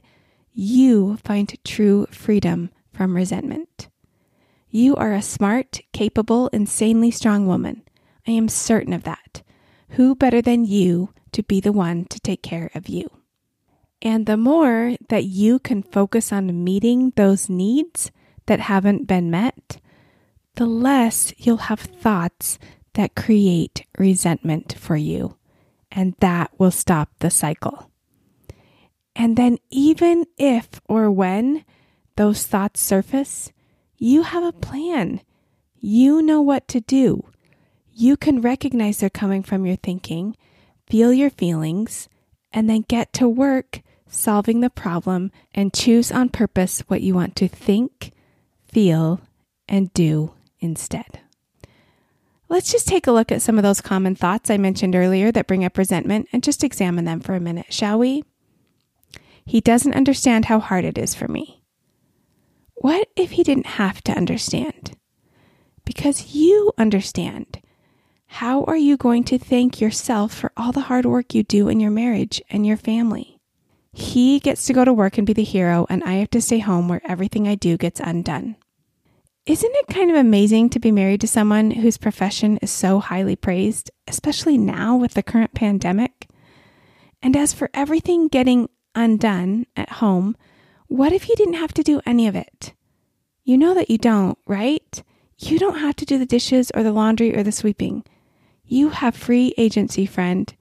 you 0.51 1.15
find 1.23 1.57
true 1.63 2.07
freedom 2.11 2.71
from 2.91 3.15
resentment. 3.15 3.87
You 4.69 4.95
are 4.95 5.13
a 5.13 5.21
smart, 5.21 5.79
capable, 5.93 6.47
insanely 6.49 7.11
strong 7.11 7.47
woman. 7.47 7.83
I 8.27 8.31
am 8.31 8.49
certain 8.49 8.93
of 8.93 9.03
that. 9.03 9.41
Who 9.91 10.15
better 10.15 10.41
than 10.41 10.65
you 10.65 11.13
to 11.31 11.43
be 11.43 11.61
the 11.61 11.71
one 11.71 12.05
to 12.05 12.19
take 12.19 12.43
care 12.43 12.69
of 12.75 12.89
you? 12.89 13.09
And 14.01 14.25
the 14.25 14.37
more 14.37 14.95
that 15.09 15.23
you 15.23 15.59
can 15.59 15.81
focus 15.83 16.31
on 16.31 16.63
meeting 16.63 17.13
those 17.15 17.49
needs 17.49 18.11
that 18.45 18.59
haven't 18.59 19.07
been 19.07 19.31
met, 19.31 19.79
the 20.55 20.65
less 20.65 21.33
you'll 21.37 21.57
have 21.57 21.79
thoughts 21.79 22.59
that 22.93 23.15
create 23.15 23.85
resentment 23.97 24.75
for 24.77 24.97
you. 24.97 25.37
And 25.91 26.15
that 26.19 26.51
will 26.59 26.71
stop 26.71 27.09
the 27.19 27.29
cycle. 27.29 27.89
And 29.15 29.35
then, 29.35 29.57
even 29.71 30.25
if 30.37 30.67
or 30.85 31.09
when 31.09 31.63
those 32.17 32.45
thoughts 32.45 32.81
surface, 32.81 33.51
you 33.97 34.23
have 34.23 34.43
a 34.43 34.51
plan. 34.51 35.21
You 35.79 36.21
know 36.21 36.41
what 36.41 36.67
to 36.69 36.81
do. 36.81 37.23
You 37.93 38.17
can 38.17 38.41
recognize 38.41 38.99
they're 38.99 39.09
coming 39.09 39.43
from 39.43 39.65
your 39.65 39.75
thinking, 39.75 40.37
feel 40.87 41.11
your 41.11 41.29
feelings, 41.29 42.07
and 42.51 42.69
then 42.69 42.85
get 42.87 43.11
to 43.13 43.27
work 43.27 43.81
solving 44.07 44.61
the 44.61 44.69
problem 44.69 45.31
and 45.53 45.73
choose 45.73 46.11
on 46.11 46.29
purpose 46.29 46.79
what 46.87 47.01
you 47.01 47.13
want 47.13 47.35
to 47.37 47.47
think, 47.47 48.11
feel, 48.67 49.19
and 49.67 49.91
do 49.93 50.33
instead. 50.59 51.19
Let's 52.49 52.71
just 52.71 52.87
take 52.87 53.07
a 53.07 53.11
look 53.11 53.31
at 53.31 53.41
some 53.41 53.57
of 53.57 53.63
those 53.63 53.81
common 53.81 54.15
thoughts 54.15 54.49
I 54.49 54.57
mentioned 54.57 54.95
earlier 54.95 55.31
that 55.33 55.47
bring 55.47 55.65
up 55.65 55.77
resentment 55.77 56.29
and 56.31 56.43
just 56.43 56.63
examine 56.63 57.03
them 57.03 57.19
for 57.19 57.33
a 57.33 57.41
minute, 57.41 57.73
shall 57.73 57.99
we? 57.99 58.23
He 59.45 59.59
doesn't 59.59 59.95
understand 59.95 60.45
how 60.45 60.59
hard 60.59 60.85
it 60.85 60.97
is 60.97 61.13
for 61.13 61.27
me. 61.27 61.56
What 62.79 63.09
if 63.15 63.31
he 63.31 63.43
didn't 63.43 63.65
have 63.65 64.03
to 64.03 64.11
understand? 64.11 64.91
Because 65.83 66.35
you 66.35 66.71
understand. 66.77 67.59
How 68.27 68.65
are 68.65 68.77
you 68.77 68.97
going 68.97 69.23
to 69.25 69.39
thank 69.39 69.81
yourself 69.81 70.31
for 70.31 70.51
all 70.55 70.71
the 70.71 70.81
hard 70.81 71.05
work 71.05 71.33
you 71.33 71.41
do 71.41 71.69
in 71.69 71.79
your 71.79 71.89
marriage 71.89 72.39
and 72.51 72.67
your 72.67 72.77
family? 72.77 73.39
He 73.93 74.39
gets 74.39 74.65
to 74.65 74.73
go 74.73 74.85
to 74.85 74.93
work 74.93 75.17
and 75.17 75.25
be 75.25 75.33
the 75.33 75.43
hero, 75.43 75.87
and 75.89 76.03
I 76.03 76.13
have 76.15 76.29
to 76.31 76.41
stay 76.41 76.59
home 76.59 76.87
where 76.87 77.01
everything 77.03 77.47
I 77.47 77.55
do 77.55 77.77
gets 77.77 77.99
undone. 77.99 78.57
Isn't 79.47 79.73
it 79.73 79.87
kind 79.87 80.11
of 80.11 80.17
amazing 80.17 80.69
to 80.71 80.79
be 80.79 80.91
married 80.91 81.21
to 81.21 81.27
someone 81.27 81.71
whose 81.71 81.97
profession 81.97 82.57
is 82.57 82.69
so 82.69 82.99
highly 82.99 83.35
praised, 83.35 83.89
especially 84.07 84.57
now 84.57 84.95
with 84.95 85.15
the 85.15 85.23
current 85.23 85.55
pandemic? 85.55 86.27
And 87.23 87.35
as 87.35 87.53
for 87.53 87.71
everything 87.73 88.27
getting 88.27 88.69
undone 88.93 89.65
at 89.75 89.93
home, 89.93 90.37
what 90.87 91.13
if 91.13 91.29
you 91.29 91.35
didn't 91.35 91.55
have 91.55 91.73
to 91.75 91.83
do 91.83 92.01
any 92.05 92.27
of 92.27 92.35
it? 92.35 92.73
You 93.43 93.57
know 93.57 93.73
that 93.73 93.89
you 93.89 93.97
don't, 93.97 94.37
right? 94.45 95.03
You 95.37 95.59
don't 95.59 95.79
have 95.79 95.95
to 95.97 96.05
do 96.05 96.17
the 96.17 96.25
dishes 96.25 96.71
or 96.73 96.83
the 96.83 96.91
laundry 96.91 97.35
or 97.35 97.43
the 97.43 97.51
sweeping. 97.51 98.03
You 98.65 98.89
have 98.89 99.15
free 99.15 99.53
agency, 99.57 100.05
friend. 100.05 100.53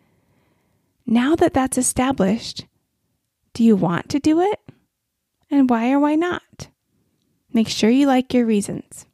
Now 1.07 1.35
that 1.37 1.55
that's 1.55 1.79
established, 1.79 2.67
do 3.55 3.65
you 3.65 3.77
want 3.77 4.09
to 4.11 4.19
do 4.19 4.41
it? 4.41 4.61
And 5.51 5.71
why 5.71 5.91
or 5.93 6.01
why 6.01 6.15
not? 6.15 6.69
Make 7.53 7.69
sure 7.69 7.91
you 7.91 8.07
like 8.07 8.35
your 8.35 8.45
reasons. 8.45 9.07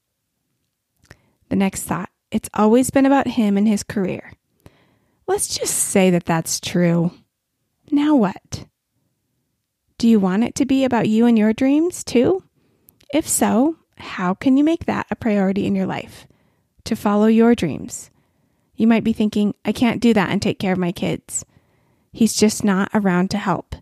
The 1.49 1.57
next 1.57 1.83
thought 1.83 2.11
it's 2.31 2.49
always 2.54 2.90
been 2.90 3.07
about 3.07 3.26
him 3.28 3.59
and 3.59 3.69
his 3.69 3.83
career. 3.83 4.33
Let's 5.26 5.57
just 5.57 5.75
say 5.75 6.11
that 6.11 6.25
that's 6.25 6.59
true. 6.59 7.12
Now 7.90 8.16
what? 8.16 8.64
Do 10.02 10.09
you 10.09 10.18
want 10.18 10.42
it 10.42 10.56
to 10.56 10.66
be 10.66 10.85
about 10.85 11.09
you 11.09 11.26
and 11.26 11.38
your 11.38 11.52
dreams 11.52 12.02
too? 12.02 12.42
If 13.14 13.28
so, 13.28 13.76
how 13.97 14.35
can 14.35 14.56
you 14.56 14.64
make 14.64 14.87
that 14.87 15.06
a 15.12 15.14
priority 15.14 15.64
in 15.64 15.76
your 15.76 15.87
life? 15.87 16.26
To 16.87 16.97
follow 16.97 17.26
your 17.26 17.54
dreams. 17.54 18.11
You 18.75 18.88
might 18.88 19.04
be 19.04 19.12
thinking, 19.12 19.54
I 19.64 19.71
can't 19.71 20.02
do 20.02 20.12
that 20.12 20.30
and 20.30 20.42
take 20.42 20.59
care 20.59 20.73
of 20.73 20.78
my 20.80 20.90
kids. 20.90 21.44
He's 22.12 22.35
just 22.35 22.64
not 22.64 22.90
around 22.92 23.30
to 23.30 23.38
help. 23.38 23.76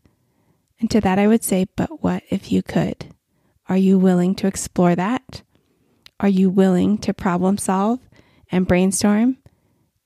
And 0.79 0.91
to 0.91 1.01
that 1.01 1.19
I 1.19 1.27
would 1.27 1.43
say, 1.43 1.65
but 1.75 2.03
what 2.03 2.23
if 2.29 2.53
you 2.53 2.63
could? 2.63 3.15
Are 3.71 3.79
you 3.79 3.99
willing 3.99 4.35
to 4.35 4.47
explore 4.47 4.95
that? 4.95 5.41
Are 6.21 6.29
you 6.29 6.51
willing 6.51 6.99
to 6.99 7.15
problem 7.15 7.57
solve 7.57 7.99
and 8.53 8.69
brainstorm 8.69 9.39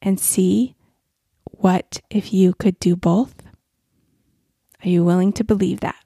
and 0.01 0.21
see 0.21 0.77
what 1.45 2.01
if 2.09 2.33
you 2.33 2.55
could 2.55 2.79
do 2.79 2.95
both? 2.95 3.35
Are 4.85 4.89
you 4.89 5.03
willing 5.03 5.33
to 5.33 5.43
believe 5.43 5.81
that? 5.81 5.97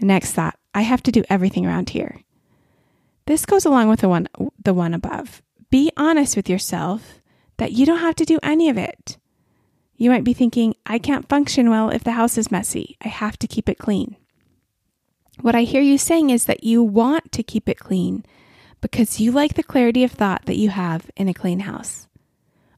Next 0.00 0.32
thought 0.32 0.58
I 0.74 0.82
have 0.82 1.02
to 1.04 1.12
do 1.12 1.24
everything 1.28 1.66
around 1.66 1.90
here. 1.90 2.22
This 3.26 3.46
goes 3.46 3.64
along 3.64 3.88
with 3.88 4.00
the 4.00 4.08
one, 4.08 4.28
the 4.62 4.74
one 4.74 4.94
above. 4.94 5.42
Be 5.70 5.92
honest 5.96 6.36
with 6.36 6.48
yourself 6.48 7.20
that 7.58 7.72
you 7.72 7.86
don't 7.86 8.00
have 8.00 8.16
to 8.16 8.24
do 8.24 8.38
any 8.42 8.68
of 8.68 8.78
it. 8.78 9.18
You 9.96 10.10
might 10.10 10.24
be 10.24 10.32
thinking, 10.32 10.74
I 10.86 10.98
can't 10.98 11.28
function 11.28 11.68
well 11.68 11.90
if 11.90 12.02
the 12.02 12.12
house 12.12 12.38
is 12.38 12.50
messy. 12.50 12.96
I 13.04 13.08
have 13.08 13.38
to 13.38 13.46
keep 13.46 13.68
it 13.68 13.78
clean. 13.78 14.16
What 15.40 15.54
I 15.54 15.62
hear 15.62 15.82
you 15.82 15.98
saying 15.98 16.30
is 16.30 16.46
that 16.46 16.64
you 16.64 16.82
want 16.82 17.32
to 17.32 17.42
keep 17.42 17.68
it 17.68 17.78
clean 17.78 18.24
because 18.80 19.20
you 19.20 19.30
like 19.30 19.54
the 19.54 19.62
clarity 19.62 20.04
of 20.04 20.12
thought 20.12 20.46
that 20.46 20.56
you 20.56 20.70
have 20.70 21.10
in 21.16 21.28
a 21.28 21.34
clean 21.34 21.60
house. 21.60 22.08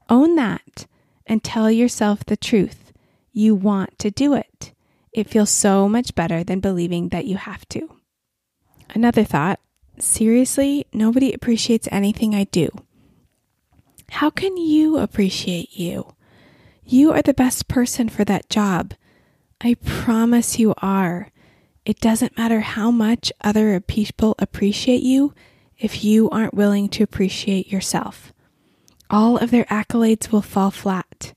Own 0.08 0.34
that 0.34 0.86
and 1.26 1.42
tell 1.42 1.70
yourself 1.70 2.24
the 2.24 2.36
truth. 2.36 2.92
You 3.32 3.54
want 3.54 3.98
to 4.00 4.10
do 4.10 4.34
it. 4.34 4.71
It 5.12 5.28
feels 5.28 5.50
so 5.50 5.88
much 5.88 6.14
better 6.14 6.42
than 6.42 6.60
believing 6.60 7.10
that 7.10 7.26
you 7.26 7.36
have 7.36 7.68
to. 7.70 7.96
Another 8.94 9.24
thought 9.24 9.60
seriously, 9.98 10.86
nobody 10.92 11.32
appreciates 11.32 11.88
anything 11.92 12.34
I 12.34 12.44
do. 12.44 12.68
How 14.10 14.30
can 14.30 14.56
you 14.56 14.98
appreciate 14.98 15.76
you? 15.76 16.14
You 16.84 17.12
are 17.12 17.22
the 17.22 17.34
best 17.34 17.68
person 17.68 18.08
for 18.08 18.24
that 18.24 18.48
job. 18.48 18.94
I 19.60 19.74
promise 19.74 20.58
you 20.58 20.74
are. 20.78 21.28
It 21.84 22.00
doesn't 22.00 22.36
matter 22.36 22.60
how 22.60 22.90
much 22.90 23.32
other 23.42 23.80
people 23.80 24.34
appreciate 24.38 25.02
you 25.02 25.34
if 25.78 26.04
you 26.04 26.28
aren't 26.30 26.54
willing 26.54 26.88
to 26.90 27.02
appreciate 27.02 27.70
yourself. 27.70 28.32
All 29.10 29.36
of 29.36 29.50
their 29.50 29.64
accolades 29.64 30.30
will 30.30 30.42
fall 30.42 30.70
flat. 30.70 31.34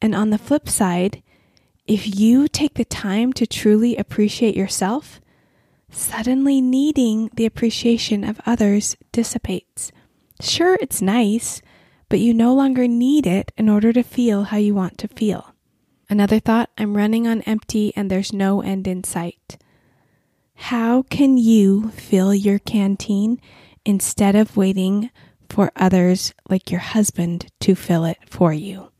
And 0.00 0.14
on 0.14 0.30
the 0.30 0.38
flip 0.38 0.68
side, 0.68 1.22
if 1.86 2.18
you 2.18 2.48
take 2.48 2.74
the 2.74 2.84
time 2.84 3.32
to 3.34 3.46
truly 3.46 3.96
appreciate 3.96 4.56
yourself, 4.56 5.20
suddenly 5.90 6.60
needing 6.60 7.30
the 7.34 7.46
appreciation 7.46 8.24
of 8.24 8.40
others 8.46 8.96
dissipates. 9.10 9.92
Sure, 10.40 10.78
it's 10.80 11.02
nice, 11.02 11.60
but 12.08 12.20
you 12.20 12.32
no 12.32 12.54
longer 12.54 12.86
need 12.86 13.26
it 13.26 13.52
in 13.56 13.68
order 13.68 13.92
to 13.92 14.02
feel 14.02 14.44
how 14.44 14.56
you 14.56 14.74
want 14.74 14.98
to 14.98 15.08
feel. 15.08 15.54
Another 16.08 16.38
thought 16.38 16.70
I'm 16.76 16.96
running 16.96 17.26
on 17.26 17.42
empty 17.42 17.92
and 17.96 18.10
there's 18.10 18.32
no 18.32 18.60
end 18.60 18.86
in 18.86 19.02
sight. 19.02 19.56
How 20.54 21.02
can 21.02 21.36
you 21.36 21.90
fill 21.90 22.34
your 22.34 22.58
canteen 22.58 23.40
instead 23.84 24.36
of 24.36 24.56
waiting 24.56 25.10
for 25.48 25.72
others 25.74 26.32
like 26.48 26.70
your 26.70 26.80
husband 26.80 27.46
to 27.60 27.74
fill 27.74 28.04
it 28.04 28.18
for 28.26 28.52
you? 28.52 28.91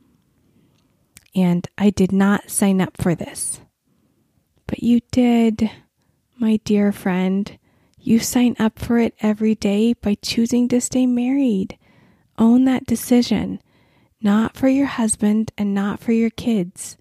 And 1.34 1.66
I 1.78 1.90
did 1.90 2.12
not 2.12 2.50
sign 2.50 2.80
up 2.80 2.96
for 3.00 3.14
this. 3.14 3.60
But 4.66 4.82
you 4.82 5.00
did, 5.10 5.70
my 6.38 6.58
dear 6.64 6.92
friend. 6.92 7.58
You 7.98 8.18
sign 8.18 8.56
up 8.58 8.78
for 8.78 8.98
it 8.98 9.14
every 9.20 9.54
day 9.54 9.92
by 9.92 10.16
choosing 10.20 10.68
to 10.68 10.80
stay 10.80 11.06
married. 11.06 11.78
Own 12.36 12.64
that 12.64 12.86
decision, 12.86 13.60
not 14.20 14.56
for 14.56 14.68
your 14.68 14.86
husband 14.86 15.52
and 15.56 15.72
not 15.74 16.00
for 16.00 16.12
your 16.12 16.30
kids. 16.30 16.96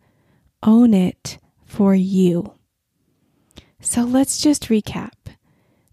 Own 0.62 0.94
it 0.94 1.40
for 1.66 1.96
you. 1.96 2.54
So 3.80 4.04
let's 4.04 4.40
just 4.40 4.70
recap. 4.70 5.14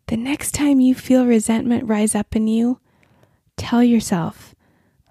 The 0.09 0.16
next 0.16 0.52
time 0.52 0.80
you 0.80 0.95
feel 0.95 1.26
resentment 1.26 1.88
rise 1.88 2.14
up 2.14 2.37
in 2.37 2.49
you, 2.49 2.80
tell 3.57 3.83
yourself, 3.83 4.54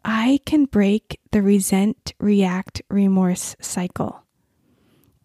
I 0.09 0.39
can 0.45 0.63
break 0.63 1.19
the 1.33 1.41
resent, 1.41 2.13
react, 2.17 2.81
remorse 2.89 3.57
cycle. 3.59 4.23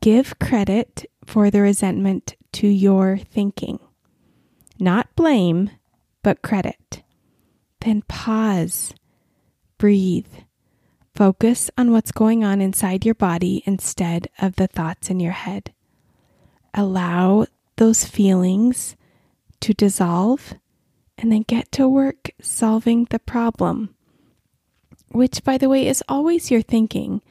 Give 0.00 0.36
credit 0.40 1.06
for 1.24 1.52
the 1.52 1.60
resentment 1.60 2.34
to 2.54 2.66
your 2.66 3.16
thinking. 3.16 3.78
Not 4.80 5.14
blame, 5.14 5.70
but 6.24 6.42
credit. 6.42 7.04
Then 7.80 8.02
pause, 8.08 8.92
breathe, 9.78 10.34
focus 11.14 11.70
on 11.78 11.92
what's 11.92 12.10
going 12.10 12.42
on 12.42 12.60
inside 12.60 13.06
your 13.06 13.14
body 13.14 13.62
instead 13.64 14.26
of 14.40 14.56
the 14.56 14.66
thoughts 14.66 15.10
in 15.10 15.20
your 15.20 15.30
head. 15.32 15.72
Allow 16.74 17.46
those 17.76 18.04
feelings 18.04 18.96
to 19.60 19.74
dissolve 19.74 20.54
and 21.16 21.30
then 21.30 21.42
get 21.42 21.70
to 21.70 21.88
work 21.88 22.30
solving 22.40 23.04
the 23.10 23.20
problem, 23.20 23.94
which, 25.12 25.44
by 25.44 25.58
the 25.58 25.68
way, 25.68 25.86
is 25.86 26.02
always 26.08 26.50
your 26.50 26.62
thinking. 26.62 27.22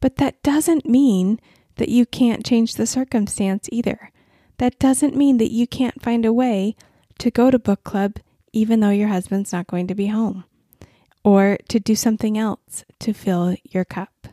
But 0.00 0.16
that 0.16 0.42
doesn't 0.42 0.86
mean 0.86 1.40
that 1.76 1.88
you 1.88 2.06
can't 2.06 2.44
change 2.44 2.74
the 2.74 2.86
circumstance 2.86 3.68
either. 3.72 4.10
That 4.58 4.78
doesn't 4.78 5.16
mean 5.16 5.38
that 5.38 5.52
you 5.52 5.66
can't 5.66 6.02
find 6.02 6.24
a 6.24 6.32
way 6.32 6.76
to 7.18 7.30
go 7.30 7.50
to 7.50 7.58
book 7.58 7.84
club 7.84 8.18
even 8.52 8.80
though 8.80 8.90
your 8.90 9.08
husband's 9.08 9.52
not 9.52 9.66
going 9.66 9.86
to 9.86 9.94
be 9.94 10.06
home, 10.06 10.44
or 11.24 11.58
to 11.68 11.78
do 11.78 11.94
something 11.94 12.38
else 12.38 12.84
to 12.98 13.12
fill 13.12 13.56
your 13.62 13.84
cup. 13.84 14.28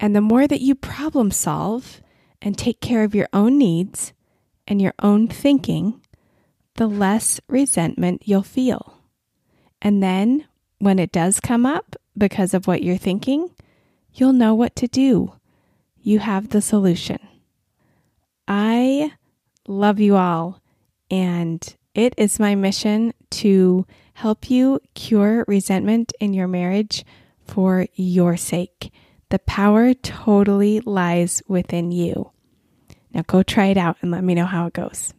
And 0.00 0.14
the 0.14 0.20
more 0.20 0.46
that 0.46 0.60
you 0.60 0.74
problem 0.74 1.30
solve 1.30 2.02
and 2.42 2.58
take 2.58 2.80
care 2.80 3.04
of 3.04 3.14
your 3.14 3.28
own 3.32 3.58
needs 3.58 4.12
and 4.66 4.82
your 4.82 4.94
own 4.98 5.28
thinking, 5.28 6.00
the 6.74 6.86
less 6.86 7.40
resentment 7.48 8.22
you'll 8.24 8.42
feel. 8.42 8.98
And 9.80 10.02
then 10.02 10.46
when 10.78 10.98
it 10.98 11.12
does 11.12 11.40
come 11.40 11.64
up 11.64 11.96
because 12.16 12.54
of 12.54 12.66
what 12.66 12.82
you're 12.82 12.96
thinking, 12.96 13.50
you'll 14.12 14.32
know 14.32 14.54
what 14.54 14.76
to 14.76 14.86
do. 14.86 15.32
You 16.00 16.18
have 16.18 16.50
the 16.50 16.62
solution. 16.62 17.18
I 18.46 19.12
love 19.66 20.00
you 20.00 20.16
all, 20.16 20.60
and 21.10 21.76
it 21.94 22.14
is 22.16 22.38
my 22.38 22.54
mission 22.54 23.14
to 23.30 23.86
help 24.14 24.50
you 24.50 24.80
cure 24.94 25.44
resentment 25.48 26.12
in 26.20 26.34
your 26.34 26.46
marriage 26.48 27.04
for 27.44 27.86
your 27.94 28.36
sake. 28.36 28.92
The 29.30 29.38
power 29.40 29.94
totally 29.94 30.80
lies 30.80 31.42
within 31.48 31.90
you. 31.90 32.30
Now 33.12 33.22
go 33.26 33.42
try 33.42 33.66
it 33.66 33.76
out 33.76 33.96
and 34.02 34.10
let 34.10 34.24
me 34.24 34.34
know 34.34 34.44
how 34.44 34.66
it 34.66 34.72
goes. 34.72 35.14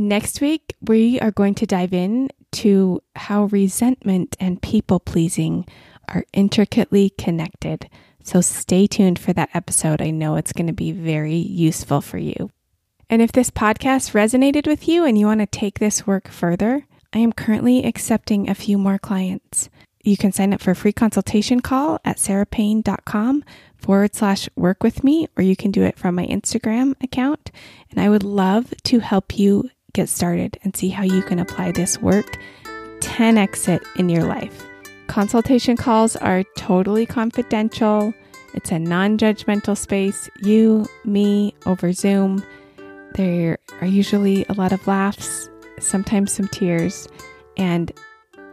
Next 0.00 0.40
week, 0.40 0.74
we 0.80 1.20
are 1.20 1.30
going 1.30 1.54
to 1.56 1.66
dive 1.66 1.92
in 1.92 2.30
to 2.52 3.00
how 3.14 3.44
resentment 3.44 4.36
and 4.40 4.60
people 4.60 4.98
pleasing 4.98 5.66
are 6.08 6.24
intricately 6.32 7.10
connected. 7.10 7.88
So 8.22 8.40
stay 8.40 8.86
tuned 8.86 9.18
for 9.18 9.32
that 9.34 9.50
episode. 9.54 10.00
I 10.00 10.10
know 10.10 10.36
it's 10.36 10.52
going 10.52 10.66
to 10.66 10.72
be 10.72 10.92
very 10.92 11.36
useful 11.36 12.00
for 12.00 12.18
you. 12.18 12.50
And 13.10 13.20
if 13.20 13.32
this 13.32 13.50
podcast 13.50 14.12
resonated 14.12 14.66
with 14.66 14.88
you 14.88 15.04
and 15.04 15.18
you 15.18 15.26
want 15.26 15.40
to 15.40 15.46
take 15.46 15.78
this 15.78 16.06
work 16.06 16.28
further, 16.28 16.86
I 17.12 17.18
am 17.18 17.32
currently 17.32 17.84
accepting 17.84 18.48
a 18.48 18.54
few 18.54 18.78
more 18.78 18.98
clients. 18.98 19.68
You 20.02 20.16
can 20.16 20.32
sign 20.32 20.52
up 20.52 20.60
for 20.60 20.72
a 20.72 20.76
free 20.76 20.92
consultation 20.92 21.60
call 21.60 21.98
at 22.04 22.16
sarapayne.com 22.16 23.44
forward 23.76 24.14
slash 24.14 24.48
work 24.56 24.82
with 24.82 25.04
me, 25.04 25.28
or 25.36 25.42
you 25.42 25.56
can 25.56 25.70
do 25.70 25.82
it 25.82 25.98
from 25.98 26.14
my 26.14 26.26
Instagram 26.26 26.94
account. 27.02 27.50
And 27.90 28.00
I 28.00 28.08
would 28.08 28.24
love 28.24 28.72
to 28.84 28.98
help 28.98 29.38
you 29.38 29.70
get 29.92 30.08
started 30.08 30.58
and 30.62 30.76
see 30.76 30.88
how 30.88 31.04
you 31.04 31.22
can 31.22 31.38
apply 31.38 31.72
this 31.72 31.98
work 31.98 32.38
10x 32.98 33.68
it 33.68 33.82
in 33.96 34.08
your 34.08 34.24
life. 34.24 34.66
Consultation 35.06 35.76
calls 35.76 36.16
are 36.16 36.44
totally 36.56 37.06
confidential. 37.06 38.14
It's 38.54 38.70
a 38.70 38.78
non 38.78 39.18
judgmental 39.18 39.76
space. 39.76 40.28
You, 40.42 40.86
me, 41.04 41.54
over 41.66 41.92
Zoom. 41.92 42.44
There 43.14 43.58
are 43.80 43.86
usually 43.86 44.44
a 44.48 44.54
lot 44.54 44.72
of 44.72 44.86
laughs, 44.86 45.48
sometimes 45.78 46.32
some 46.32 46.48
tears, 46.48 47.08
and 47.56 47.92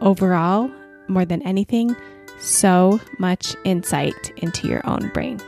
overall, 0.00 0.70
more 1.08 1.24
than 1.24 1.42
anything, 1.42 1.96
so 2.38 3.00
much 3.18 3.56
insight 3.64 4.32
into 4.36 4.68
your 4.68 4.86
own 4.86 5.10
brain. 5.12 5.40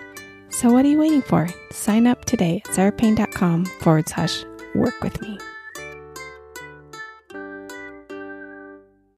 So, 0.51 0.73
what 0.73 0.85
are 0.85 0.89
you 0.89 0.99
waiting 0.99 1.23
for? 1.23 1.49
Sign 1.71 2.07
up 2.07 2.25
today 2.25 2.63
at 2.65 2.75
sarapayne.com 2.75 3.67
forward 3.67 4.09
slash 4.09 4.45
work 4.75 5.01
with 5.03 5.21
me. 5.21 5.39